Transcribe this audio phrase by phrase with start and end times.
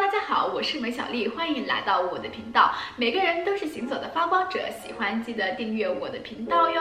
[0.00, 2.74] 大家好，我是梅小丽，欢迎来到我的频道。
[2.96, 6.80] 每个人都是行走的发光者，喜欢记得订阅我的频道哟。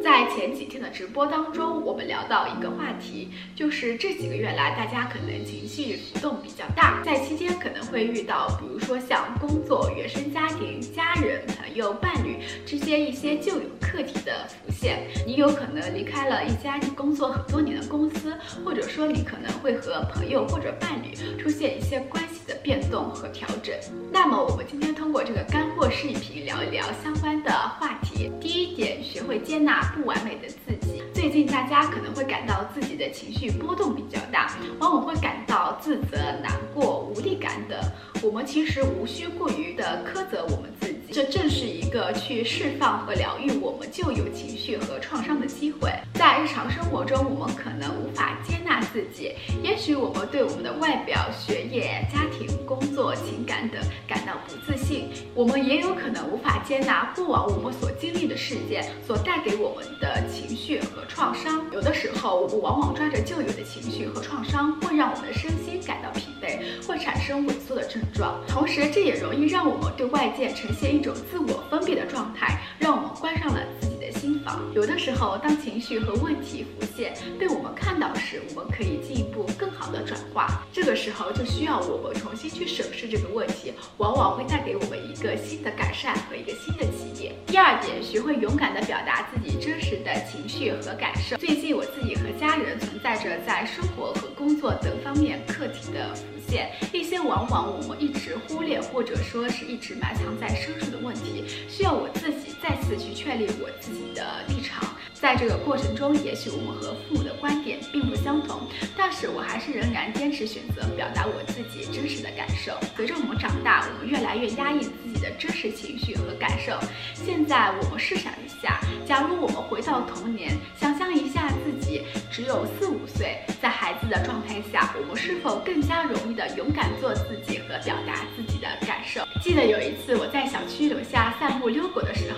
[0.00, 15.08] 在前几天的直播当中，我们聊到一个话题，就是这几个月来，大家可能情绪浮动比较大，在期间可能会遇到，比如说像工作、原生家庭、家人、朋友、伴侣这些一些旧有课题的浮现。
[15.26, 18.32] 你有可能离开了一家你工作很多年的公司，
[18.64, 23.72] 或者说你可能会和朋友或者伴侣出现一些关系的变动和调整。
[24.10, 28.32] 那么我们今天通过这个干货视频聊一聊相关的话题。
[28.40, 31.02] 第一点，学会接纳不完美的自己。
[31.12, 37.78] 最近大家可能会感到自己的情绪波动比较大，往往会感到自责、难过、无力感等。
[38.22, 45.90] 我们其实无需过于的苛责我们自己，这正是一个去释放和疗愈我们旧有情绪和创伤的机会。
[46.14, 61.64] 在日常生活中，我们可能无法接自己，也许我们对我们的外表、学业、家庭、工作、情感等感到不自信，我们也有可能无法接纳过往我们所经历的事件所带给我们的情绪和创伤。
[61.72, 68.40] 有的时候，我们往往抓着旧有的情绪和创伤，会让我们的身心感到疲惫，会产生萎缩的症状。
[68.46, 74.60] 同时，这也容易让我们对外界呈现一种自我封闭的状态，让我们关上了自己的心房。
[74.74, 80.62] 有的时候，当情绪和问题浮现，被我们看到时，我们可以进一步更好的转化。
[80.72, 87.34] 这个时候就需要我们重新去审视这个问题，往往会带给我们一个新的改善和一个新的起点。
[87.46, 91.36] 第二点，学会勇敢的表达自己真实的情绪和感受。
[91.36, 104.84] 最近，我自己和家人存在着在生活和工作等方面课题的浮现，一些往往我们一直忽略或者说是一直埋藏在深处的问题，需要我自己再次去确立我自己的立场。
[105.14, 108.60] 在这个过程中，也许我们和父母的观点并不相同，
[108.96, 112.72] 但是我还是仍然坚持选择表达我自己真实的感受。
[112.94, 116.78] 随着我们长大，我们越来越压抑自己的真实情绪和感受。
[117.14, 129.26] 现在我们试想一下，假如我们回到童年，想象一下自己只有四五岁，在孩子的状态下，我们是否更加容易的勇敢做自己和表达自己的感受？
[129.42, 132.30] 记得有一次我在小区楼下散步遛狗的时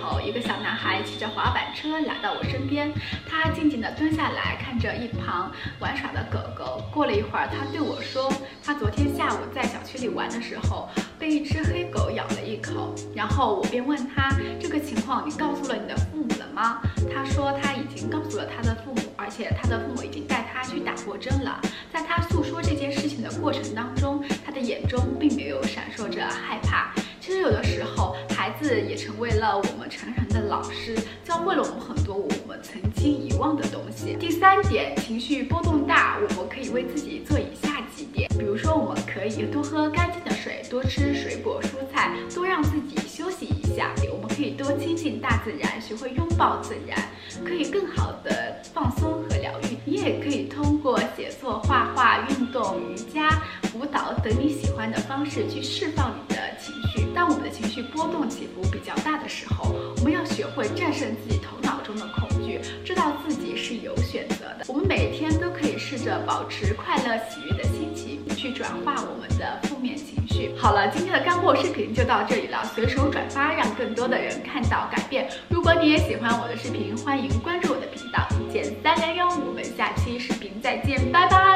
[1.11, 2.91] 骑着滑板车来到我身边。
[3.29, 6.81] 他静静地蹲下来看着一旁玩耍的狗狗。
[6.93, 8.31] 过了一会儿，他对我说
[8.63, 10.87] ：“他昨天下午在小区里玩的时候，
[11.19, 16.81] 被一只黑狗咬了一口。”然后我便问他：“这个情况你告诉了你的父母了吗？”
[17.13, 21.59] 他说他已经告诉了他的父母，而且他的父母已经带他去打过针了。
[21.91, 26.93] 在他诉说这件事情的过程当中，他的眼中并没有闪烁着害怕。
[27.19, 28.15] 其实有的时候，
[28.61, 34.15] 子也成为了我们成人的老师，教会了我们很多我们曾经遗忘的东西。
[34.19, 43.91] 第三点，情绪波动大，我们可以为自己做以下几点，比如说，我们可以多喝干净的水，多吃水果蔬菜，多让自己休息一下。
[44.11, 46.97] 我们可以多亲近大自然，学会拥抱自然，
[47.43, 49.77] 可以更好的放松和疗愈。
[49.85, 53.41] 你也可以通过写作、画画、运动、瑜伽、
[53.81, 57.11] 舞蹈等你喜欢的方式去释放你的情绪。
[57.15, 64.65] 当我们的情绪波动起伏比较大的时候，我们要学会战胜自己头脑中的恐惧，知道自己是有选择的。
[64.67, 70.53] 我们每天都可以试着保持快乐喜悦的心情，去转化我们的负面情绪。
[70.55, 75.27] 好了，今天的干货视频就到这里了，随手转发，让更多的人看到改变。
[75.49, 79.27] 如果你也喜欢我的视频，欢迎关注我的频道，一键三连哟。
[79.47, 81.50] 我们下期视频再见，拜拜。